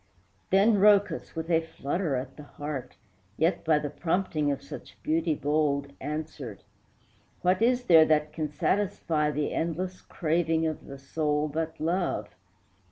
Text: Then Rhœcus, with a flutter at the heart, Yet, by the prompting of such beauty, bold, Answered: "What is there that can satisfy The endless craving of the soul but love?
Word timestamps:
Then 0.49 0.77
Rhœcus, 0.77 1.35
with 1.35 1.51
a 1.51 1.61
flutter 1.61 2.15
at 2.15 2.35
the 2.35 2.41
heart, 2.41 2.95
Yet, 3.37 3.63
by 3.63 3.77
the 3.77 3.91
prompting 3.91 4.49
of 4.49 4.63
such 4.63 4.97
beauty, 5.03 5.35
bold, 5.35 5.93
Answered: 6.01 6.63
"What 7.43 7.61
is 7.61 7.83
there 7.83 8.05
that 8.05 8.33
can 8.33 8.49
satisfy 8.51 9.29
The 9.29 9.53
endless 9.53 10.01
craving 10.01 10.65
of 10.65 10.85
the 10.87 10.97
soul 10.97 11.47
but 11.47 11.79
love? 11.79 12.29